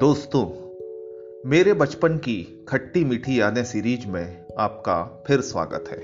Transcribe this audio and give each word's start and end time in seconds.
दोस्तों, 0.00 0.46
मेरे 1.50 1.72
बचपन 1.74 2.16
की 2.16 2.66
खट्टी 2.68 3.04
मीठी 3.04 3.40
यादें 3.40 3.64
सीरीज़ 3.64 4.06
में 4.06 4.46
आपका 4.58 5.24
फिर 5.26 5.40
स्वागत 5.40 5.84
है। 5.88 5.98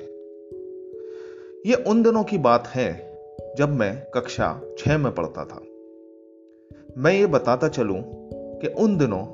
यह 1.66 1.84
उन 1.86 2.02
दिनों 2.02 2.24
की 2.24 2.38
बात 2.38 2.66
है 2.66 3.18
जब 3.58 3.68
मैं 3.68 4.06
कक्षा 4.14 4.60
छह 4.78 4.98
में 4.98 5.14
पढ़ता 5.14 5.44
था। 5.44 5.62
मैं 6.98 7.12
ये 7.12 7.26
बताता 7.26 7.68
चलूँ 7.68 8.02
कि 8.60 8.66
उन 8.66 8.98
दिनों 8.98 9.24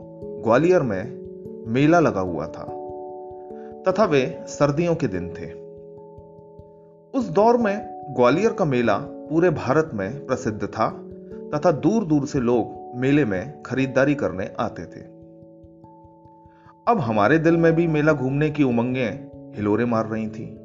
ग्वालियर 0.44 0.82
में 0.82 1.18
मेला 1.66 2.00
लगा 2.00 2.20
हुआ 2.20 2.46
था, 2.46 2.64
तथा 3.82 4.04
वे 4.04 4.44
सर्दियों 4.48 4.94
के 4.94 5.06
दिन 5.06 5.28
थे। 5.28 5.52
उस 7.18 7.28
दौर 7.28 7.56
में 7.56 8.04
ग्वालियर 8.16 8.52
का 8.52 8.64
मेला 8.64 8.98
पूरे 8.98 9.50
भारत 9.50 9.90
में 9.94 10.26
प्रसिद्ध 10.26 10.66
था, 10.66 11.06
तथा 11.54 11.72
दूर 11.72 12.04
दूर 12.04 12.26
से 12.26 12.40
लोग 12.40 12.79
मेले 12.94 13.24
में 13.24 13.62
खरीदारी 13.62 14.14
करने 14.14 14.50
आते 14.60 14.82
थे। 14.82 15.00
अब 16.88 16.98
हमारे 17.00 17.38
दिल 17.38 17.56
में 17.56 17.74
भी 17.74 17.86
मेला 17.86 18.12
घूमने 18.12 18.50
की 18.50 18.62
उमंगें 18.62 19.30
हिलोरे 19.56 19.84
मार 19.84 20.06
रही 20.06 20.28
थी। 20.28 20.56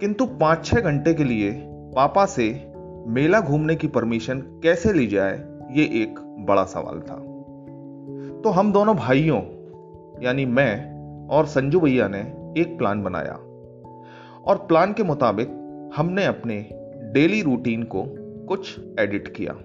किंतु 0.00 0.26
पाँच 0.26 0.66
छह 0.66 0.80
घंटे 0.80 1.14
के 1.14 1.24
लिए 1.24 1.64
पापा 1.68 2.26
से 2.26 2.72
मेला 3.06 3.40
घूमने 3.40 3.76
की 3.76 3.86
परमिशन 3.88 4.40
कैसे 4.40 4.92
ली 4.92 5.06
जाए, 5.06 5.44
ये 5.70 5.84
एक 5.84 6.14
बड़ा 6.38 6.64
सवाल 6.64 7.00
था। 7.00 7.14
तो 8.40 8.50
हम 8.50 8.72
दोनों 8.72 8.96
भाइयों, 8.96 9.40
यानी 10.22 10.46
मैं 10.46 10.98
और 11.28 11.46
संजू 11.46 11.80
भैया 11.80 12.08
ने 12.08 12.20
एक 12.60 12.78
प्लान 12.78 13.02
बनाया। 13.02 13.32
और 14.46 14.56
प्लान 14.56 14.92
के 14.92 15.02
मुताबिक 15.02 15.48
हमने 15.96 16.24
अपने 16.24 16.70
डेली 17.12 17.42
रूटीन 17.42 17.82
को 17.82 18.04
कुछ 18.46 18.80
एडिट 19.00 19.28
किया। 19.28 19.56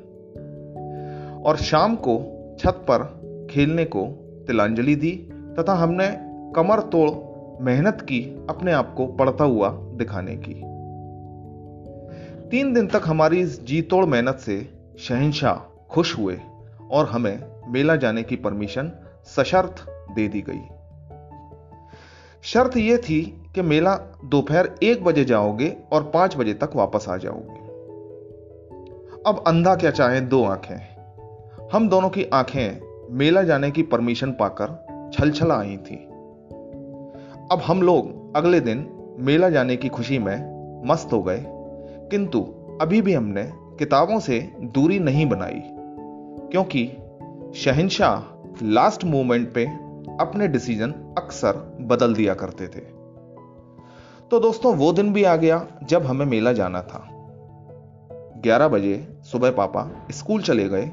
और 1.46 1.58
शाम 1.58 1.96
को 1.96 2.40
छत 2.60 2.86
पर 2.90 3.24
खेलने 3.52 3.86
को 3.86 4.06
तिलांजलि 4.48 4.96
दी 4.96 5.12
तथा 5.60 5.74
हमने 5.74 6.18
कमर 6.56 6.80
तोड़ 6.80 7.34
मेहनत 7.64 8.02
की 8.02 8.46
अपने 8.50 8.72
आप 8.72 8.94
को 8.96 9.08
पढ़ता 9.08 9.44
हुआ 9.44 9.70
दिखाने 9.70 10.36
की। 10.36 10.54
तीन 12.50 12.74
दिन 12.74 12.88
तक 12.88 13.02
हमारी 13.06 13.40
इस 13.40 13.66
जी 13.66 13.82
तोड़ 13.82 14.06
मेहनत 14.06 14.36
से 14.36 14.70
शहनशाह 15.00 15.86
खुश 15.90 16.18
हुए 16.18 16.40
और 16.92 17.06
हमें 17.06 17.44
मेला 17.68 17.96
जाने 17.96 18.24
की 18.24 18.36
परमिशन 18.36 18.92
सशर्त 19.26 19.76
दे 20.16 20.28
दी 20.28 20.42
गई। 20.42 20.62
शर्त 22.42 22.78
यह 22.78 22.98
थी 22.98 23.44
कि 23.56 23.62
मेला 23.62 23.96
दोपहर 24.26 24.72
एक 24.84 25.04
बजे 25.04 25.26
जाओगे 25.26 25.78
और 25.92 26.04
पाँच 26.04 26.38
बजे 26.38 26.54
तक 26.54 26.70
वापस 26.76 27.06
आ 27.10 27.18
जाओगे। 27.18 27.64
अब 29.28 29.44
अंधा 29.48 29.76
क्या 29.76 29.92
चाहे 29.92 30.22
दो 30.22 30.44
आँखें। 30.44 30.93
हम 31.74 31.90
दोनों 31.90 32.10
की 32.10 32.24
आँखें 32.34 32.82
मेला 33.10 33.44
जाने 33.44 33.72
की 33.72 33.84
परमिशन 33.84 34.32
पाकर 34.32 35.12
छलछला 35.14 35.56
आई 35.56 35.78
थी। 35.78 35.96
अब 37.52 37.62
हम 37.66 37.82
लोग 37.82 38.36
अगले 38.36 38.60
दिन 38.60 38.90
मेला 39.20 39.50
जाने 39.50 39.76
की 39.76 39.90
खुशी 39.90 40.20
में 40.20 40.36
मस्त 40.86 41.14
हो 41.14 41.24
गए, 41.24 41.46
किंतु 42.12 42.42
अभी 42.82 43.02
भी 43.02 43.14
हमने 43.14 43.52
किताबों 43.54 44.20
से 44.20 44.52
दूरी 44.62 45.00
नहीं 45.00 45.26
बनाई, 45.30 45.62
क्योंकि 46.52 46.86
शहनशाह 47.56 48.48
लास्ट 48.64 49.06
मोमेंट 49.06 49.54
पे 49.54 49.66
अपने 50.20 50.48
डिसीज़न 50.48 50.92
अक्सर 51.18 51.78
बदल 51.82 52.14
दिया 52.14 52.34
करते 52.34 52.68
थे। 52.68 52.82
तो 54.30 54.40
दोस्तों, 54.40 54.76
वो 54.76 54.94
दिन 54.94 55.14
भी 55.14 55.24
आ 55.24 55.36
गया 55.36 55.68
जब 55.84 56.06
हमें 56.06 56.26
मेला 56.26 56.54
जाना 56.54 56.82
था। 56.82 57.10
11 58.44 58.68
बजे 58.68 59.18
सुबह 59.24 59.52
पापा 59.52 60.08
स्कूल 60.12 60.42
चले 60.42 60.70
गए 60.70 60.92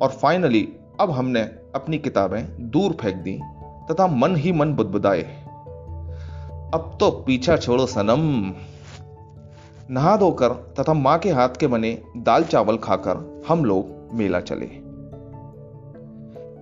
और 0.00 0.08
फाइनली 0.08 0.68
अब 1.00 1.10
हमने 1.10 1.40
अपनी 1.74 1.98
किताबें 1.98 2.70
दूर 2.70 2.92
फेंक 2.92 3.16
दी 3.16 3.40
तथा 3.90 4.06
मन 4.06 4.36
ही 4.36 4.52
मन 4.52 4.74
बुदबुदाए। 4.74 5.22
अब 6.74 6.96
तो 7.00 7.10
पीछा 7.10 7.56
छोड़ो 7.56 7.86
सनम। 7.86 8.52
नहा 9.90 10.16
धोकर 10.16 10.48
तथा 10.48 10.94
माँ 10.94 11.18
के 11.18 11.30
हाथ 11.30 11.48
के 11.48 11.66
बने 11.66 12.02
दाल 12.16 12.44
चावल 12.44 12.76
खाकर 12.76 13.44
हम 13.48 13.64
लोग 13.64 14.14
मेला 14.14 14.40
चले। 14.40 14.66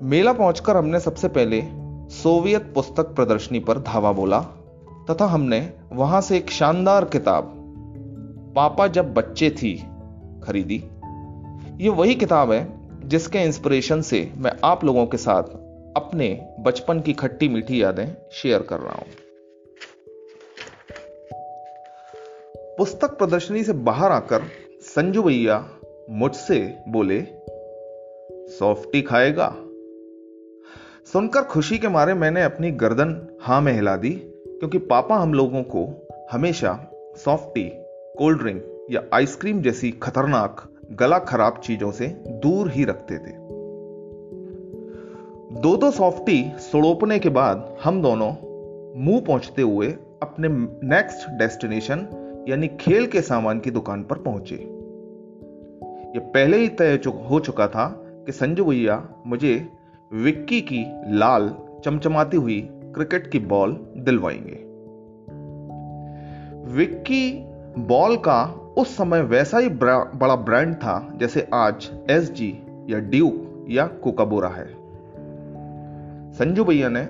मेला 0.06 0.32
पहुंचकर 0.32 0.76
हमने 0.76 1.00
सबसे 1.00 1.28
पहले 1.28 1.62
सोवियत 2.10 2.72
पुस्तक 2.74 3.14
प्रदर्शनी 3.14 3.58
पर 3.60 3.78
धावा 3.78 4.12
बोला 4.12 4.40
तथा 5.10 5.26
हमने 5.26 5.72
वहाँ 5.92 6.20
से 6.20 6.36
एक 6.36 6.50
शानदार 6.50 7.04
किताब, 7.04 7.52
पापा 8.56 8.86
जब 8.86 9.14
बच्चे 9.14 9.50
थी, 9.50 9.74
खरीदी। 10.44 10.84
ये 11.80 11.88
वही 11.88 12.14
किताब 12.14 12.52
है 12.52 12.83
जिसके 13.04 13.38
इंस्पिरेशन 13.38 14.00
से 14.02 14.32
मैं 14.36 14.52
आप 14.64 14.84
लोगों 14.84 15.06
के 15.06 15.16
साथ 15.16 15.42
अपने 15.96 16.54
बचपन 16.60 17.00
की 17.00 17.12
खट्टी 17.12 17.48
मीठी 17.48 17.82
यादें 17.82 18.16
शेयर 18.32 18.62
कर 18.62 18.80
रहा 18.80 18.94
हूँ। 18.94 19.06
पुस्तक 22.78 23.08
प्रदर्शनी 23.08 23.64
से 23.64 23.72
बाहर 23.72 24.12
आकर 24.12 24.42
संजू 24.82 25.22
भैया 25.22 25.68
मुझसे 26.10 26.76
बोले 26.88 27.26
सॉफ्टी 28.48 29.02
खाएगा? 29.02 29.48
सुनकर 31.12 31.42
खुशी 31.42 31.78
के 31.78 31.88
मारे 31.88 32.14
मैंने 32.14 32.42
अपनी 32.42 32.70
गर्दन 32.70 33.38
हाँ 33.40 33.60
में 33.60 33.72
हिला 33.72 33.96
दी, 33.96 34.10
क्योंकि 34.10 34.78
पापा 34.78 35.16
हम 35.16 35.34
लोगों 35.34 35.62
को 35.62 36.08
हमेशा 36.32 36.90
सॉफ्टी 37.16 37.70
कोल्ड 38.18 38.38
ड्रिंक 38.38 38.86
या 38.90 39.02
आइसक्रीम 39.12 39.62
जैसी 39.62 39.90
खतरनाक 39.90 40.70
गला 40.92 41.18
खराब 41.18 41.60
चीज़ों 41.64 41.90
से 41.90 42.06
दूर 42.28 42.70
ही 42.70 42.84
रखते 42.84 43.18
थे। 43.18 43.44
दो 45.60 45.76
दो 45.76 45.90
सॉफ्टी 45.90 46.52
सड़ोपने 46.58 47.18
के 47.18 47.28
बाद 47.28 47.76
हम 47.84 48.02
दोनों 48.02 48.32
मुँह 49.00 49.20
पहुँचते 49.20 49.62
हुए 49.62 49.86
अपने 50.22 50.48
नेक्स्ट 50.88 51.28
डेस्टिनेशन 51.28 52.06
यानी 52.48 52.68
खेल 52.68 53.06
के 53.06 53.20
सामान 53.20 53.60
की 53.60 53.70
दुकान 53.70 54.04
पर 54.04 54.16
पहुँचे। 54.18 54.54
यह 56.14 56.20
पहले 56.20 56.56
ही 56.56 56.68
तय 56.68 57.00
हो 57.30 57.40
चुका 57.40 57.68
था 57.68 58.04
कि 58.26 58.32
संजू 58.32 58.64
भैया 58.64 59.08
मुझे 59.26 59.68
विक्की 60.12 60.60
की 60.60 60.84
लाल, 61.16 61.56
चमचमाती 61.84 62.36
हुई 62.36 62.68
क्रिकेट 62.72 63.30
की 63.30 63.38
बॉल 63.38 63.86
दिलवाएँगे। 63.96 64.64
विक्की 66.76 67.44
बॉल 67.78 68.16
का 68.16 68.63
उस 68.78 68.96
समय 68.96 69.20
वैसा 69.22 69.58
ही 69.58 69.68
बड़ा 69.68 70.36
ब्रांड 70.36 70.74
था 70.74 71.12
जैसे 71.16 71.48
आज 71.54 71.90
एस 72.10 72.32
जी 72.32 72.62
या 72.90 72.98
ड्यूक 72.98 73.66
या 73.70 73.86
कोकाबोरा 73.86 74.48
है। 74.48 74.66
संजू 76.32 76.64
भैया 76.64 76.88
ने 76.88 77.06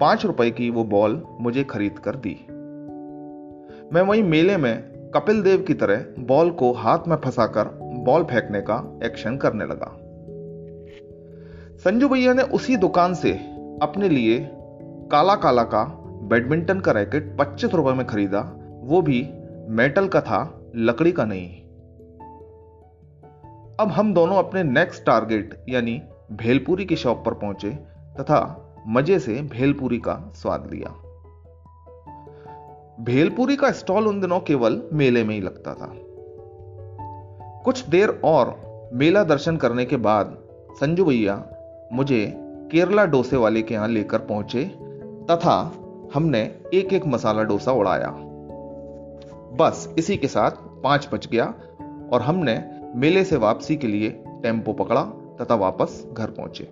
पाँच 0.00 0.24
रुपए 0.26 0.50
की 0.50 0.70
वो 0.70 0.84
बॉल 0.84 1.22
मुझे 1.40 1.64
खरीद 1.64 1.98
कर 1.98 2.16
दी। 2.16 2.46
मैं 3.92 4.02
वही 4.02 4.22
मेले 4.22 4.56
में 4.56 4.82
कपिल 5.14 5.42
देव 5.42 5.62
की 5.62 5.74
तरह 5.74 6.04
बॉल 6.18 6.50
को 6.50 6.72
हाथ 6.72 6.98
में 7.08 7.16
फंसाकर 7.16 7.68
बॉल 8.04 8.24
फेंकने 8.24 8.60
का 8.60 9.00
एक्शन 9.04 9.36
करने 9.36 9.64
लगा। 9.64 9.96
संजू 11.78 12.08
भैया 12.08 12.34
ने 12.34 12.42
उसी 12.42 12.76
दुकान 12.76 13.14
से 13.14 13.32
अपने 13.82 14.08
लिए 14.08 14.50
काला 15.10 15.34
काला 15.34 15.62
का 15.62 15.84
बैडमिंटन 16.22 16.80
का 16.80 16.92
रैकेट 16.92 17.36
पच्चीस 17.38 17.74
रुपए 17.74 17.92
में 17.92 18.06
खरीदा, 18.06 18.40
वो 18.82 19.02
भी 19.02 19.28
मेटल 19.68 20.08
का 20.08 20.20
था 20.20 20.60
लकड़ी 20.76 21.12
का 21.12 21.24
नहीं 21.24 21.48
अब 23.80 23.88
हम 23.88 24.14
दोनों 24.14 24.36
अपने 24.36 24.62
नेक्स्ट 24.62 25.04
टारगेट 25.04 25.64
यानी 25.68 26.02
भेलपुरी 26.32 26.84
की 26.84 26.96
शॉप 26.96 27.22
पर 27.26 27.34
पहुँचे, 27.34 27.70
तथा 28.20 28.72
मज़े 28.86 29.18
से 29.18 29.42
भेलपुरी 29.42 29.98
का 29.98 30.32
स्वाद 30.34 30.70
लिया। 30.72 30.88
भेलपुरी 33.00 33.56
का 33.56 33.70
स्टॉल 33.70 34.08
उन 34.08 34.20
दिनों 34.20 34.40
केवल 34.40 34.82
मेले 34.92 35.24
में 35.24 35.34
ही 35.34 35.40
लगता 35.40 35.74
था। 35.74 35.92
कुछ 37.64 37.88
देर 37.88 38.20
और 38.24 38.60
मेला 38.94 39.24
दर्शन 39.24 39.56
करने 39.56 39.84
के 39.84 39.96
बाद, 39.96 40.38
संजू 40.72 41.04
भैया 41.04 41.44
मुझे 41.92 42.34
केरला 42.72 43.04
डोसे 43.04 43.36
वाले 43.36 43.62
के 43.62 43.74
यहाँ 43.74 43.88
लेकर 43.88 44.18
पहुँचे, 44.18 44.64
तथा 45.30 45.72
हमने 46.14 46.60
एक 46.74 46.92
एक 46.92 47.06
मसाला 47.06 47.42
डोसा 47.42 47.72
उड़ाया। 47.72 48.23
बस 49.56 49.94
इसी 49.98 50.16
के 50.16 50.28
साथ 50.28 50.50
पाँच 50.82 51.08
बज 51.12 51.26
गया 51.26 51.54
और 52.12 52.22
हमने 52.22 52.64
मेले 52.96 53.24
से 53.24 53.36
वापसी 53.36 53.76
के 53.76 53.86
लिए 53.86 54.10
टेंपो 54.42 54.72
पकड़ा 54.72 55.02
तथा 55.40 55.54
वापस 55.54 56.06
घर 56.12 56.30
पहुँचे। 56.30 56.64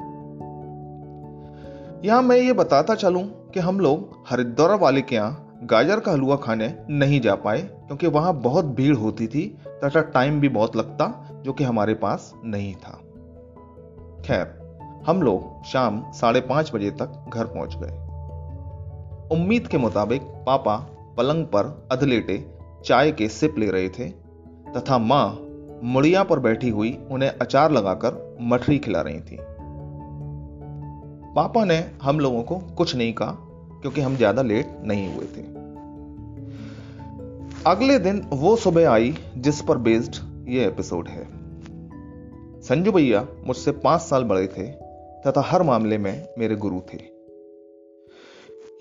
यहाँ 2.08 2.22
मैं 2.22 2.36
ये 2.36 2.52
बताता 2.52 2.94
चलूँ 2.94 3.50
कि 3.50 3.60
हम 3.60 3.80
लोग 3.80 4.24
हरिद्वार 4.30 4.78
वाले 4.78 5.02
के 5.02 5.14
यहाँ 5.14 5.58
गाजर 5.62 6.00
का 6.00 6.12
हलवा 6.12 6.36
खाने 6.36 6.74
नहीं 6.90 7.20
जा 7.20 7.34
पाए 7.34 7.58
क्योंकि 7.58 8.06
वहाँ 8.06 8.34
बहुत 8.34 8.64
भीड़ 8.64 8.96
होती 8.96 9.26
थी 9.26 9.58
तथा 9.68 10.00
टाइम 10.00 10.40
भी 10.40 10.48
बहुत 10.48 10.76
लगता 10.76 11.28
जो 11.44 11.52
कि 11.52 11.64
हमारे 11.64 11.94
पास 11.94 12.34
नहीं 12.44 12.74
था। 12.74 13.00
खैर, 14.26 14.58
हम 15.06 15.22
लोग 15.22 15.64
शाम 15.64 16.12
साढ़े 16.12 16.40
पाँच 16.40 16.74
बजे 16.74 16.90
तक 16.90 17.30
घर 17.34 17.44
पहुँच 17.44 17.76
गए। 17.76 17.98
उम्मीद 19.36 19.66
के 19.66 19.78
मुताबिक 19.78 20.22
पापा 20.22 20.76
पलंग 21.16 21.44
पर 21.44 21.88
अधलेटे 21.92 22.51
चाय 22.84 23.12
के 23.12 23.28
सिप 23.28 23.58
ले 23.58 23.70
रहे 23.70 23.88
थे, 23.88 24.08
तथा 24.76 24.98
माँ 24.98 25.38
मुड़िया 25.84 26.22
पर 26.24 26.38
बैठी 26.38 26.68
हुई 26.68 26.96
उन्हें 27.10 27.30
अचार 27.30 27.72
लगाकर 27.72 28.36
मठरी 28.40 28.78
खिला 28.78 29.00
रही 29.00 29.20
थी। 29.20 29.38
पापा 31.34 31.64
ने 31.64 31.78
हम 32.02 32.20
लोगों 32.20 32.42
को 32.42 32.56
कुछ 32.76 32.94
नहीं 32.96 33.12
कहा, 33.12 33.36
क्योंकि 33.82 34.00
हम 34.00 34.16
ज़्यादा 34.16 34.42
लेट 34.42 34.76
नहीं 34.84 35.06
हुए 35.14 35.26
थे। 35.26 35.42
अगले 37.66 37.98
दिन 37.98 38.20
वो 38.32 38.56
सुबह 38.56 38.90
आई 38.90 39.14
जिस 39.36 39.60
पर 39.62 39.78
बेस्ड 39.78 40.16
ये 40.48 40.66
एपिसोड 40.66 41.08
है। 41.08 41.24
संजू 42.62 42.92
भैया 42.92 43.26
मुझसे 43.46 43.72
पाँच 43.72 44.00
साल 44.00 44.24
बड़े 44.24 44.46
थे, 44.46 44.66
तथा 45.22 45.40
हर 45.40 45.62
मामले 45.62 45.98
में 45.98 46.28
मेरे 46.38 46.56
गुरु 46.56 46.80
थे। 46.92 46.98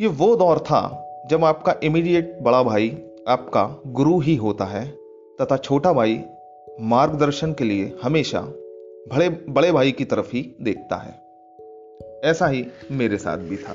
ये 0.01 0.07
वो 0.07 0.35
दौर 0.35 0.59
था 0.59 0.81
जब 1.29 1.43
आपका 1.45 1.75
इमीडिएट 1.83 2.37
बड़ा 2.41 2.61
भाई 2.63 2.89
आपका 3.27 3.81
गुरु 3.87 4.19
ही 4.19 4.35
होता 4.35 4.65
है, 4.65 4.91
तथा 5.41 5.57
छोटा 5.57 5.93
भाई 5.93 6.21
मार्गदर्शन 6.81 7.53
के 7.53 7.63
लिए 7.63 7.97
हमेशा 8.03 8.41
बड़े 9.07 9.29
बड़े 9.29 9.71
भाई 9.71 9.91
की 9.91 10.05
तरफ़ 10.05 10.31
ही 10.33 10.55
देखता 10.61 10.95
है। 10.95 11.21
ऐसा 12.31 12.47
ही 12.47 12.67
मेरे 12.91 13.17
साथ 13.17 13.37
भी 13.37 13.57
था। 13.57 13.73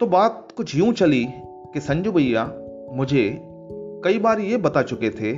तो 0.00 0.06
बात 0.06 0.52
कुछ 0.56 0.76
यूँ 0.76 0.92
चली 0.92 1.26
कि 1.74 1.80
संजू 1.80 2.12
भैया 2.12 2.54
मुझे 2.92 3.40
कई 4.04 4.18
बार 4.18 4.40
ये 4.40 4.56
बता 4.56 4.82
चुके 4.82 5.10
थे 5.10 5.32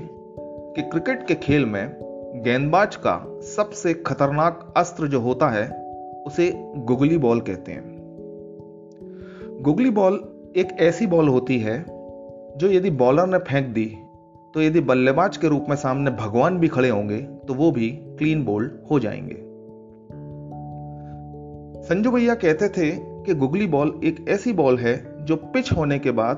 कि 0.75 0.83
क्रिकेट 0.83 1.27
के 1.27 1.35
खेल 1.35 1.67
में 1.67 1.97
गेंदबाज 2.45 2.97
का 2.97 3.41
सबसे 3.41 3.95
खतरनाक 3.95 4.75
अस्त्र 4.77 5.06
जो 5.06 5.21
होता 5.21 5.49
है, 5.49 5.83
उसे 6.27 6.53
गुगली 6.77 7.19
बॉल 7.19 7.41
कहते 7.41 7.73
हैं। 7.73 7.92
गुगली 9.62 9.91
बॉल 9.91 10.14
एक 10.56 10.69
ऐसी 10.81 11.06
बॉल 11.06 11.29
होती 11.29 11.59
है 11.59 11.87
जो 12.59 12.67
यदि 12.67 12.91
बॉलर 12.91 13.26
ने 13.26 13.38
फेंक 13.38 13.75
दी 13.75 13.97
तो 14.55 14.62
यदि 14.62 14.81
बल्लेबाज 14.81 15.37
के 15.37 15.49
रूप 15.49 15.67
में 15.69 15.76
सामने 15.76 16.11
भगवान 16.11 16.59
भी 16.59 16.69
खड़े 16.69 16.88
होंगे 16.88 17.19
तो 17.19 17.55
वो 17.55 17.70
भी 17.70 17.91
क्लीन 17.91 18.44
बोल्ड 18.44 18.73
हो 18.91 18.99
जाएँगे। 18.99 19.35
संजू 21.82 22.11
भैया 22.11 22.35
कहते 22.35 22.69
थे 22.69 22.91
कि 22.97 23.35
गुगली 23.35 23.67
बॉल 23.67 24.00
एक 24.05 24.26
ऐसी 24.29 24.53
बॉल 24.53 24.79
है 24.79 25.25
जो 25.25 25.37
पिच 25.37 25.73
होने 25.73 25.99
के 25.99 26.11
बाद 26.11 26.37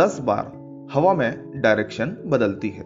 10 0.00 0.20
बार 0.20 0.52
हवा 0.92 1.14
में 1.14 1.52
डायरेक्शन 1.56 2.16
बदलती 2.26 2.68
है। 2.68 2.84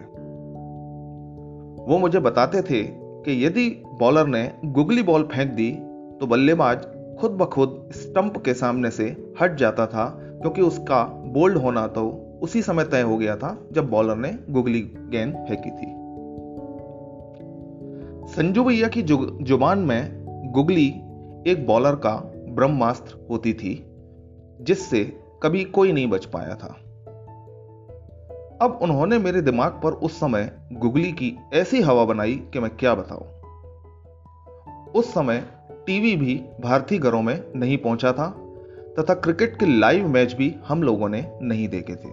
वो 1.86 1.98
मुझे 1.98 2.18
बताते 2.18 2.62
थे 2.62 2.82
कि 3.24 3.46
यदि 3.46 3.82
बॉलर 4.00 4.26
ने 4.26 4.52
गुगली 4.64 5.02
बॉल 5.02 5.22
फेंक 5.22 5.52
दी 5.52 5.72
तो 6.20 6.26
बल्लेबाज 6.26 6.86
खुद 7.20 7.30
ब 7.30 7.44
खुद 7.44 7.90
स्टंप 7.92 8.36
के 8.44 8.54
सामने 8.54 8.90
से 8.90 9.04
हट 9.40 9.54
जाता 9.54 9.86
था, 9.86 10.04
क्योंकि 10.18 10.62
उसका 10.62 11.04
बोल्ड 11.04 11.58
होना 11.58 11.86
तो 11.86 12.08
उसी 12.42 12.62
समय 12.62 12.84
तय 12.84 13.00
हो 13.00 13.16
गया 13.16 13.36
था, 13.36 13.56
जब 13.72 13.90
बॉलर 13.90 14.16
ने 14.16 14.38
गुगली 14.50 14.80
गेंद 15.10 15.34
फेंकी 15.48 15.70
थी। 15.70 15.86
संजू 18.32 18.64
भैया 18.64 18.88
की 18.88 19.02
ज़ुबान 19.02 19.78
में 19.78 20.24
गुगली 20.52 20.86
एक 21.50 21.64
बॉलर 21.66 21.94
का 21.94 22.14
ब्रह्मास्त्र 22.48 23.26
होती 23.30 23.52
थी, 23.52 23.74
जिससे 24.60 25.04
कभी 25.42 25.64
कोई 25.64 25.92
नहीं 25.92 26.08
बच 26.10 26.24
पाया 26.24 26.54
था। 26.54 26.76
अब 28.62 28.78
उन्होंने 28.82 29.18
मेरे 29.18 29.42
दिमाग 29.42 29.80
पर 29.84 29.92
उस 29.92 30.20
समय 30.20 30.50
गुगली 30.72 31.12
की 31.12 31.36
ऐसी 31.54 31.80
हवा 31.80 32.04
बनाई 32.04 32.34
कि 32.52 32.60
मैं 32.60 32.76
क्या 32.76 32.94
बताऊँ। 32.94 33.24
उस 34.92 35.14
समय 35.14 35.44
टीवी 35.90 36.16
भी 36.16 36.44
भारतीय 36.60 36.98
घरों 36.98 37.22
में 37.22 37.44
नहीं 37.56 37.78
पहुँचा 37.78 38.12
था, 38.12 38.30
तथा 38.98 39.14
क्रिकेट 39.14 39.56
के 39.56 39.66
लाइव 39.66 40.08
मैच 40.08 40.32
भी 40.32 40.56
हम 40.68 40.82
लोगों 40.82 41.08
ने 41.08 41.38
नहीं 41.42 41.68
देखे 41.68 41.94
थे। 41.94 42.08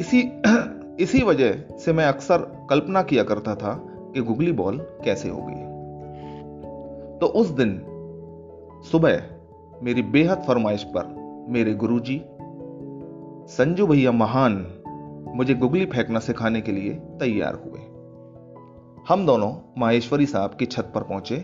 इसी 0.00 0.42
इसी 1.00 1.22
वजह 1.22 1.76
से 1.78 1.92
मैं 1.92 2.04
अक्सर 2.04 2.66
कल्पना 2.70 3.02
किया 3.02 3.24
करता 3.24 3.54
था 3.54 3.74
कि 4.14 4.20
गुगली 4.20 4.52
बॉल 4.52 4.78
कैसे 4.78 5.28
होगी। 5.28 5.62
तो 7.18 7.26
उस 7.26 7.48
दिन 7.48 7.82
सुबह 8.92 9.22
मेरी 9.82 10.02
बेहद 10.02 10.38
फरमाइश 10.38 10.84
पर 10.84 11.14
मेरे 11.48 11.74
गुरुजी, 11.74 12.22
संजू 13.46 13.86
भैया 13.86 14.12
महान 14.12 14.66
मुझे 15.36 15.54
गुगली 15.54 15.86
फेंकना 15.86 16.18
सिखाने 16.18 16.60
के 16.60 16.72
लिए 16.72 16.94
तैयार 16.94 17.54
हुए। 17.54 17.93
हम 19.08 19.26
दोनों 19.26 19.52
माहेश्वरी 19.78 20.26
साहब 20.26 20.54
की 20.54 20.66
छत 20.66 20.92
पर 20.94 21.02
पहुँचे, 21.02 21.36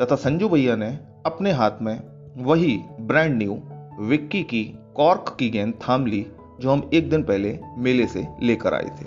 तथा 0.00 0.16
संजू 0.16 0.48
भैया 0.48 0.76
ने 0.76 0.88
अपने 1.26 1.52
हाथ 1.52 1.70
में 1.82 2.00
वही 2.36 2.76
ब्रांड 3.00 3.36
न्यू 3.38 3.54
विक्की 4.00 4.42
की 4.42 4.78
कॉर्क 4.96 5.36
की 5.38 5.50
गेंद 5.50 5.74
थाम 5.74 6.06
ली, 6.06 6.26
जो 6.60 6.70
हम 6.70 6.90
एक 6.94 7.10
दिन 7.10 7.22
पहले 7.22 7.58
मेले 7.78 8.06
से 8.06 8.26
लेकर 8.42 8.74
आए 8.74 8.90
थे। 9.00 9.04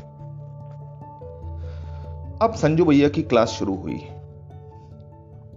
अब 2.41 2.53
संजू 2.55 2.85
भैया 2.85 3.09
की 3.09 3.23
क्लास 3.23 3.49
शुरू 3.49 3.75
हुई, 3.75 3.99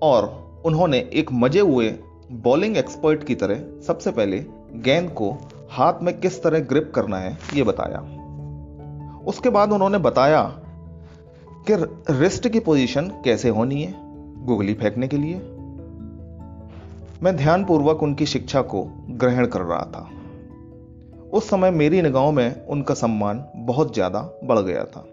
और 0.02 0.28
उन्होंने 0.66 0.98
एक 1.12 1.32
मज़े 1.32 1.60
हुए 1.60 1.94
बॉलिंग 2.32 2.76
एक्सपर्ट 2.76 3.24
की 3.24 3.34
तरह 3.34 3.64
सबसे 3.86 4.10
पहले 4.10 4.44
गेंद 4.74 5.10
को 5.10 5.32
हाथ 5.70 6.02
में 6.02 6.20
किस 6.20 6.42
तरह 6.42 6.60
ग्रिप 6.60 6.92
करना 6.94 7.18
है 7.18 7.38
यह 7.54 7.64
बताया। 7.64 7.98
उसके 9.26 9.50
बाद 9.50 9.72
उन्होंने 9.72 9.98
बताया 9.98 10.62
कि 11.70 11.74
रिस्ट 12.12 12.48
की 12.48 12.60
पोजीशन 12.60 13.08
कैसे 13.24 13.48
होनी 13.48 13.82
है 13.82 13.94
गुगली 14.46 14.74
फेंकने 14.74 15.08
के 15.08 15.16
लिए? 15.16 15.34
मैं 17.22 17.36
ध्यानपूर्वक 17.36 18.02
उनकी 18.02 18.26
शिक्षा 18.26 18.62
को 18.62 18.84
ग्रहण 19.10 19.46
कर 19.46 19.60
रहा 19.60 19.84
था। 19.84 20.10
उस 21.32 21.48
समय 21.48 21.70
मेरी 21.70 22.02
निगाहों 22.02 22.32
में 22.32 22.66
उनका 22.66 22.94
सम्मान 22.94 23.44
बहुत 23.56 23.94
ज़्यादा 23.94 24.38
बढ़ 24.44 24.58
गया 24.58 24.84
था। 24.84 25.06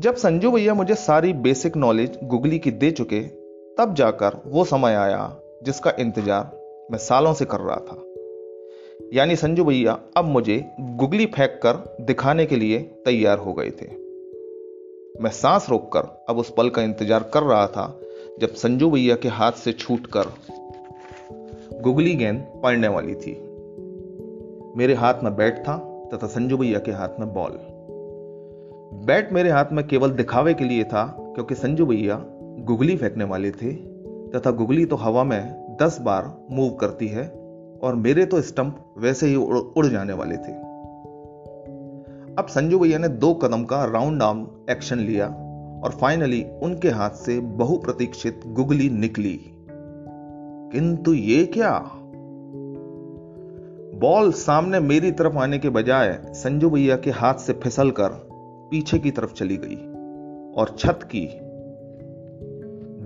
जब 0.00 0.14
संजू 0.14 0.50
भैया 0.50 0.74
मुझे 0.74 0.94
सारी 0.94 1.32
बेसिक 1.32 1.76
नॉलेज 1.76 2.18
गुगली 2.24 2.58
की 2.58 2.70
दे 2.70 2.90
चुके, 2.90 3.20
तब 3.78 3.94
जाकर 3.94 4.42
वो 4.46 4.64
समय 4.64 4.94
आया 4.94 5.36
जिसका 5.62 5.92
इंतज़ार 5.98 6.50
मैं 6.90 6.98
सालों 6.98 7.34
से 7.34 7.44
कर 7.44 7.60
रहा 7.60 7.76
था। 7.76 8.02
यानी 9.12 9.36
संजू 9.36 9.64
भैया 9.64 9.98
अब 10.16 10.24
मुझे 10.24 10.64
गुगली 10.80 11.26
फेंक 11.26 11.60
कर 11.66 12.04
दिखाने 12.04 12.46
के 12.46 12.56
लिए 12.56 12.78
तैयार 12.78 13.38
हो 13.38 13.52
गए 13.52 13.70
थे। 13.70 14.01
मैं 15.20 15.30
सांस 15.30 15.66
रोककर 15.70 16.26
अब 16.28 16.38
उस 16.38 16.52
पल 16.56 16.68
का 16.70 16.82
इंतज़ार 16.82 17.22
कर 17.34 17.42
रहा 17.42 17.66
था 17.66 18.00
जब 18.40 18.54
संजू 18.54 18.90
भैया 18.90 19.16
के 19.16 19.28
हाथ 19.28 19.52
से 19.52 19.72
छूटकर 19.72 20.26
गुगली 21.82 22.14
गेंद 22.14 22.40
पड़ने 22.62 22.88
वाली 22.88 23.14
थी। 23.14 23.32
मेरे 24.76 24.94
हाथ 24.94 25.14
में 25.24 25.36
बैट 25.36 25.58
था 25.58 25.76
तथा 26.14 26.26
संजू 26.26 26.56
भैया 26.56 26.78
के 26.78 26.92
हाथ 26.92 27.20
में 27.20 27.32
बॉल। 27.34 27.58
बैट 29.06 29.32
मेरे 29.32 29.50
हाथ 29.50 29.72
में 29.72 29.86
केवल 29.86 30.10
दिखावे 30.10 30.54
के 30.54 30.64
लिए 30.64 30.84
था 30.84 31.04
क्योंकि 31.18 31.54
संजू 31.54 31.86
भैया 31.86 32.24
गुगली 32.64 32.96
फेंकने 32.96 33.24
वाले 33.24 33.50
थे 33.50 33.72
तथा 34.30 34.50
गुगली 34.50 34.84
तो 34.84 34.96
हवा 34.96 35.24
में 35.24 35.76
दस 35.82 36.00
बार 36.00 36.46
मूव 36.50 36.70
करती 36.70 37.08
है 37.08 37.28
और 37.82 37.94
मेरे 37.94 38.24
तो 38.24 38.40
स्टंप 38.42 38.94
वैसे 38.98 39.26
ही 39.26 39.36
उड़, 39.36 39.86
जाने 39.86 40.12
वाले 40.12 40.36
थे। 40.36 40.71
अब 42.38 42.46
संजू 42.46 42.78
भैया 42.78 42.98
ने 42.98 43.08
दो 43.08 43.34
कदम 43.34 43.64
का 43.64 43.84
राउंड 43.84 44.22
आर्म 44.22 44.46
एक्शन 44.70 44.98
लिया 44.98 45.26
और 45.84 45.90
फाइनली 45.90 46.44
उनके 46.62 46.90
हाथ 46.90 47.10
से 47.10 47.40
बहुप्रतीक्षित 47.40 48.40
गुगली 48.46 48.90
निकली। 48.90 49.40
किंतु 50.72 51.14
ये 51.14 51.46
क्या? 51.46 51.90
बॉल 53.94 54.32
सामने 54.32 54.80
मेरी 54.80 55.12
तरफ़ 55.12 55.36
आने 55.36 55.58
के 55.58 55.68
बजाय 55.68 56.22
संजू 56.28 56.70
भैया 56.70 56.96
के 56.96 57.10
हाथ 57.10 57.34
से 57.34 57.52
फिसल 57.52 57.90
कर 57.90 58.08
पीछे 58.70 58.98
की 58.98 59.10
तरफ़ 59.10 59.32
चली 59.32 59.56
गई 59.56 59.76
और 60.60 60.76
छत 60.78 61.00
की 61.02 61.28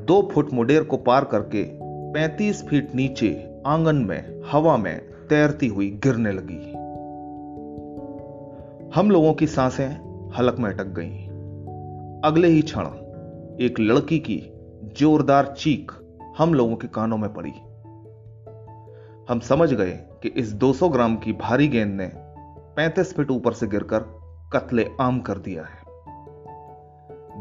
दो 0.04 0.28
फुट 0.32 0.52
मुडेर 0.52 0.82
को 0.82 0.96
पार 0.96 1.24
करके 1.24 1.64
35 2.12 2.66
फीट 2.66 2.94
नीचे 2.94 3.60
आँगन 3.66 3.96
में, 3.96 4.42
हवा 4.50 4.76
में 4.76 5.00
तैरती 5.30 5.68
हुई 5.68 5.90
गिरने 5.90 6.32
लगी। 6.32 6.85
हम 8.96 9.10
लोगों 9.10 9.34
की 9.34 9.46
साँसें 9.46 9.88
हलक 10.38 10.56
में 10.58 10.70
अटक 10.70 10.86
गईं। 10.86 11.28
अगले 12.24 12.48
ही 12.48 12.62
क्षण 12.62 12.86
एक 13.60 13.74
लड़की 13.80 14.18
की 14.18 14.42
जोरदार 14.82 15.54
चीख 15.58 15.92
हम 16.38 16.54
लोगों 16.54 16.76
के 16.76 16.88
कानों 16.88 17.16
में 17.16 17.34
पड़ी 17.34 17.52
हम 19.28 19.40
समझ 19.40 19.74
गए 19.74 19.92
कि 19.92 20.28
इस 20.28 20.56
200 20.56 20.92
ग्राम 20.92 21.16
की 21.16 21.32
भारी 21.32 21.68
गेंद 21.68 22.00
ने 22.00 22.12
35 22.78 23.14
फीट 23.14 23.30
ऊपर 23.30 23.52
से 23.52 23.66
गिरकर 23.66 23.98
कत्ले 24.52 24.88
आम 25.00 25.20
कर 25.20 25.38
दिया 25.38 25.62
है 25.62 25.78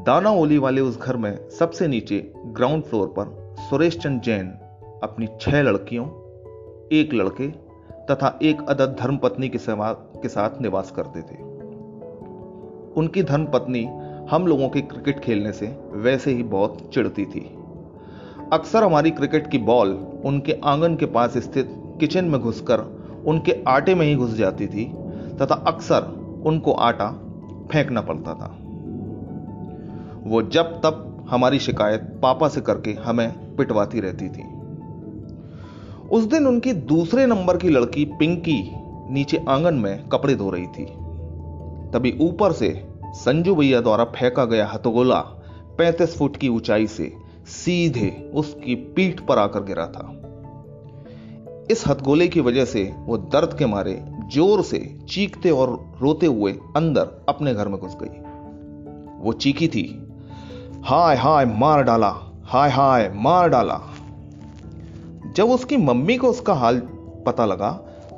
दाना 0.04 0.32
ओली 0.32 0.58
वाले 0.58 0.82
उस 0.82 1.02
घर 1.02 1.18
में 1.18 1.50
सबसे 1.50 1.88
नीचे 1.88 2.34
ग्राउंड 2.36 2.84
फ्लोर 2.84 3.08
पर 3.08 3.56
सुरेश 3.60 3.98
चंद 3.98 4.22
जैन 4.22 4.48
अपनी 5.04 5.28
छह 5.42 5.62
लड़कियों, 5.62 6.06
एक 6.92 7.10
लड़के 7.14 7.65
तथा 8.12 8.40
एक 8.42 8.70
अदद 8.70 8.98
धर्मपत्नी 9.00 9.50
के 9.50 9.58
के 10.22 10.30
साथ 10.30 10.62
निवास 10.62 10.92
करते 10.92 11.22
थे। 11.22 11.44
उनकी 12.94 13.24
धर्मपत्नी 13.24 13.90
हम 14.30 14.48
लोगों 14.48 14.70
के 14.70 14.82
क्रिकेट 14.82 15.20
खेलने 15.20 15.52
से 15.52 15.80
वैसे 15.92 16.32
ही 16.32 16.44
बहुत 16.44 16.90
चिढ़ती 16.94 17.26
थी। 17.26 17.58
अक्सर 18.54 18.84
हमारी 18.84 19.12
क्रिकेट 19.12 19.48
की 19.48 19.58
बॉल 19.58 19.90
उनके 20.26 20.60
आँगन 20.64 20.96
के 20.96 21.06
पास 21.06 21.38
स्थित 21.38 21.70
किचन 22.00 22.26
में 22.26 22.42
घुसकर 22.42 22.80
उनके 23.26 23.64
आटे 23.68 23.96
में 23.96 24.06
ही 24.06 24.16
घुस 24.16 24.34
जाती 24.34 24.68
थी 24.68 24.86
तथा 25.42 25.56
अक्सर 25.56 26.02
उनको 26.46 26.72
आटा 26.72 27.12
फेंकना 27.72 28.02
पड़ता 28.02 28.34
था। 28.34 28.58
वो 30.24 30.42
जब 30.42 30.82
तब 30.82 31.28
हमारी 31.30 31.60
शिकायत 31.60 32.20
पापा 32.22 32.48
से 32.48 32.62
करके 32.62 32.92
हमें 32.92 33.56
पिटवाती 33.56 34.00
रहती 34.00 34.30
थी। 34.30 34.44
उस 36.12 36.24
दिन 36.24 36.48
उनकी 36.48 36.74
दूसरे 36.74 37.26
नंबर 37.26 37.58
की 37.58 37.70
लड़की 37.70 38.06
पिंकी 38.06 38.72
नीचे 39.14 39.46
आँगन 39.50 39.74
में 39.74 40.08
कपड़े 40.10 40.36
धो 40.36 40.50
रही 40.50 40.68
थी। 40.68 40.86
तभी 41.92 42.18
ऊपर 42.22 42.52
से 42.52 42.88
संजू 43.16 43.56
भैया 43.56 43.82
द्वारा 43.82 44.04
फेंका 44.04 44.46
गया 44.46 44.68
हथगोला 44.68 45.20
पैंतीस 45.78 46.18
फुट 46.18 46.38
की 46.38 46.50
ऊंचाई 46.50 46.88
से 46.88 47.12
सीधे 47.48 48.32
उसकी 48.34 48.76
पीठ 48.76 49.20
पर 49.20 49.38
आकर 49.38 49.64
गिरा 49.64 49.86
था। 49.88 50.12
इस 51.72 51.88
हथगोले 51.88 52.28
की 52.28 52.40
वजह 52.40 52.66
से 52.66 52.84
वो 52.98 53.18
दर्द 53.18 53.58
के 53.58 53.66
मारे 53.66 54.04
ज़ोर 54.34 54.64
से 54.64 54.80
चीखते 55.10 55.50
और 55.50 55.70
रोते 56.02 56.26
हुए 56.26 56.52
अंदर 56.76 57.26
अपने 57.30 57.54
घर 57.54 57.68
में 57.68 57.80
घुस 57.80 57.98
गई। 58.02 58.22
वो 59.24 59.34
चीखी 59.34 59.68
थी, 59.68 59.84
हाय 60.84 61.16
हाय, 61.16 61.46
मार 61.46 61.84
डाला, 61.84 62.14
हाय 62.44 62.70
हाय, 62.70 63.12
मार 63.16 63.50
डाला। 63.50 63.82
जब 65.36 65.50
उसकी 65.50 65.78
मम्मी 65.78 66.18
को 66.18 66.30
उसका 66.30 66.54
हाल 66.54 66.80
पता 67.26 67.46
लगा 67.46 67.72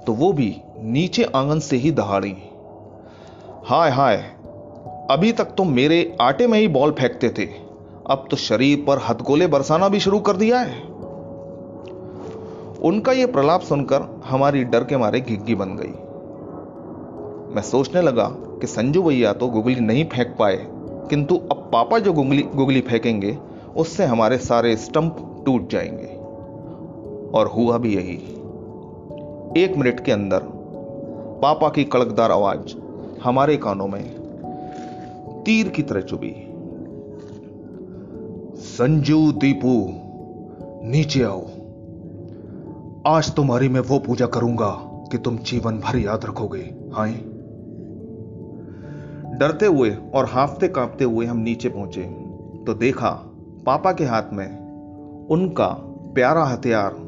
तो 0.07 0.13
वो 0.13 0.31
भी 0.33 0.55
नीचे 0.79 1.23
आँगन 1.35 1.59
से 1.59 1.77
ही 1.77 1.91
दहाड़ी 1.91 2.35
हाय 3.65 3.89
हाय, 3.91 4.17
अभी 5.11 5.31
तक 5.31 5.53
तो 5.57 5.63
मेरे 5.63 6.17
आटे 6.21 6.47
में 6.47 6.57
ही 6.59 6.67
बॉल 6.67 6.91
फेंकते 6.91 7.29
थे। 7.29 7.45
अब 8.09 8.27
तो 8.31 8.37
शरीर 8.37 8.83
पर 8.87 8.99
हथगोले 9.07 9.47
बरसाना 9.47 9.87
भी 9.89 9.99
शुरू 9.99 10.19
कर 10.19 10.37
दिया 10.37 10.59
है। 10.59 10.81
उनका 12.81 13.11
यह 13.11 13.27
प्रलाप 13.27 13.61
सुनकर 13.61 14.01
हमारी 14.25 14.63
डर 14.63 14.83
के 14.83 14.97
मारे 14.97 15.21
घिग्गी 15.21 15.55
बन 15.55 15.75
गई। 15.79 15.93
मैं 17.55 17.61
सोचने 17.61 18.01
लगा 18.01 18.29
कि 18.61 18.67
संजू 18.67 19.03
भैया 19.03 19.33
तो 19.33 19.47
गुगली 19.47 19.75
नहीं 19.75 20.05
फेंक 20.05 20.35
पाए, 20.39 20.57
किंतु 21.09 21.35
अब 21.51 21.69
पापा 21.73 21.99
जो 21.99 22.13
गुगली 22.13 22.43
गुगली 22.55 22.81
फेंकेंगे, 22.81 23.37
उससे 23.75 24.05
हमारे 24.05 24.37
सारे 24.37 24.75
स्टंप 24.77 25.43
टूट 25.45 25.69
जाएँगे। 25.69 26.16
और 27.37 27.47
हुआ 27.47 27.77
भी 27.77 27.95
यही। 27.95 28.17
एक 29.63 29.77
मिनट 29.77 29.99
के 29.99 30.11
अंदर 30.11 30.41
पापा 31.41 31.69
की 31.69 31.83
कड़कदार 31.83 32.31
आवाज़ 32.31 32.75
हमारे 33.23 33.57
कानों 33.57 33.87
में 33.87 34.17
तीर 35.45 35.69
की 35.69 35.83
तरह 35.83 36.01
चुभी। 36.01 36.35
संजू, 38.57 39.31
दीपू, 39.31 39.87
नीचे 40.89 41.23
आओ। 41.23 41.45
आज 43.07 43.35
तुम्हारी 43.35 43.69
मैं 43.69 43.79
वो 43.79 43.99
पूजा 43.99 44.25
करूँगा 44.25 44.69
कि 45.11 45.17
तुम 45.17 45.37
जीवन 45.37 45.77
भर 45.77 45.97
याद 45.97 46.25
रखोगे। 46.25 46.75
हाय। 46.93 47.11
डरते 49.37 49.65
हुए 49.65 49.95
और 50.13 50.25
हाफते 50.25 50.67
कांपते 50.67 51.03
हुए 51.03 51.25
हम 51.25 51.37
नीचे 51.37 51.69
पहुँचे 51.69 52.01
तो 52.65 52.73
देखा 52.73 53.09
पापा 53.65 53.91
के 53.91 54.03
हाथ 54.03 54.23
में 54.33 54.49
उनका 55.27 55.67
प्यारा 56.15 56.43
हथियार 56.43 57.06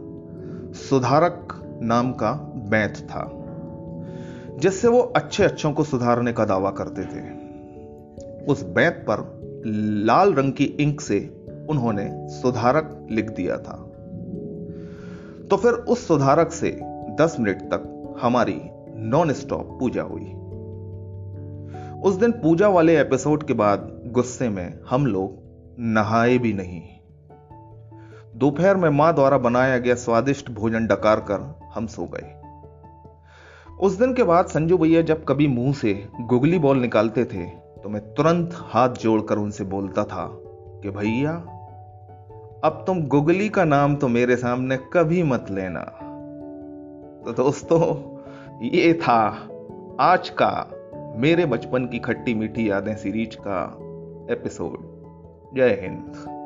सुधारक 0.80 1.62
नाम 1.82 2.12
का 2.12 2.32
बैत 2.56 2.98
था, 2.98 3.22
जिससे 4.60 4.88
वो 4.88 5.00
अच्छे 5.00 5.44
अच्छों 5.44 5.74
को 5.74 5.84
सुधारने 5.84 6.34
का 6.34 6.46
दावा 6.46 6.72
करते 6.72 7.04
थे। 7.04 7.22
उस 8.46 8.64
बैत 8.64 9.06
पर 9.10 9.40
लाल 10.06 10.34
रंग 10.34 10.54
की 10.54 10.64
इंक 10.64 11.02
से 11.02 11.46
उन्होंने 11.70 12.10
सुधारक 12.30 13.08
लिख 13.12 13.30
दिया 13.30 13.58
था। 13.58 13.76
तो 15.50 15.58
फिर 15.58 15.72
उस 15.74 16.08
सुधारक 16.08 16.52
से 16.52 16.80
10 17.20 17.38
मिनट 17.40 17.62
तक 17.62 18.18
हमारी 18.22 18.62
नॉन 18.96 19.34
स्टॉप 19.34 19.78
पूजा 19.80 20.02
हुई। 20.02 20.34
उस 22.02 22.16
दिन 22.16 22.32
पूजा 22.32 22.68
वाले 22.68 23.00
एपिसोड 23.02 23.44
के 23.44 23.54
बाद 23.54 24.04
गुस्से 24.06 24.50
में 24.50 24.80
हम 24.90 25.06
लोग 25.06 25.38
नहाए 25.80 26.38
भी 26.38 26.54
नहीं। 26.54 26.82
दोपहर 28.40 28.78
में 28.78 28.90
माँ 28.90 29.16
द्वारा 29.16 29.38
बनाया 29.38 29.78
गया 29.78 29.96
स्वादिष्ट 29.96 30.52
भोजन 30.52 30.88
डकार 30.88 31.20
कर 31.20 31.60
हम 31.76 31.88
सो 31.88 32.06
गए। 32.06 32.42
उस 33.82 33.94
दिन 33.94 34.14
के 34.14 34.24
बाद 34.24 34.46
संजू 34.46 34.78
भैया 34.78 35.02
जब 35.02 35.26
कभी 35.26 35.48
मुँह 35.48 35.74
से 35.74 36.08
गुगली 36.22 36.60
बॉल 36.60 36.78
निकालते 36.78 37.26
थे 37.26 37.46
तो 37.84 37.90
मैं 37.90 38.14
तुरंत 38.14 38.50
हाथ 38.54 38.90
जोड़कर 38.90 39.38
उनसे 39.38 39.64
बोलता 39.64 40.04
था 40.04 40.28
कि, 40.84 40.90
भैया, 40.90 41.32
अब 42.64 42.84
तुम 42.88 43.08
गुगली 43.08 43.50
का 43.50 43.66
नाम 43.66 43.96
तो 43.96 44.08
मेरे 44.08 44.36
सामने 44.36 44.78
कभी 44.78 45.24
मत 45.24 45.46
लेना। 45.52 45.84
तो 47.26 47.34
दोस्तों, 47.34 48.18
ये 48.68 48.94
था 48.94 49.50
आज 50.00 50.30
का 50.30 50.72
मेरे 51.16 51.46
बचपन 51.46 51.86
की 51.86 52.00
खट्टी 52.00 52.34
मीठी 52.34 52.70
यादें 52.70 52.96
सीरीज़ 52.96 53.38
का 53.48 53.64
एपिसोड। 54.34 54.78
जय 55.56 55.80
हिंद। 55.82 56.39